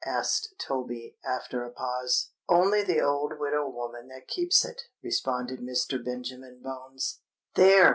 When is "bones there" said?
6.63-7.89